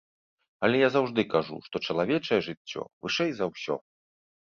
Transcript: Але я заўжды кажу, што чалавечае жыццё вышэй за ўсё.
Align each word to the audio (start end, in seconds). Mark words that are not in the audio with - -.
Але 0.67 0.79
я 0.83 0.89
заўжды 0.95 1.27
кажу, 1.35 1.61
што 1.67 1.83
чалавечае 1.89 2.41
жыццё 2.51 2.81
вышэй 3.07 3.31
за 3.41 3.55
ўсё. 3.55 3.83